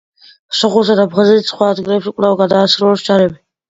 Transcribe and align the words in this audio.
სოხუმსა 0.59 0.95
და 1.01 1.05
აფხაზეთის 1.11 1.53
სხვა 1.55 1.69
ადგილებში 1.77 2.17
კვლავ 2.19 2.37
გადაისროლეს 2.45 3.11
ჯარები. 3.11 3.45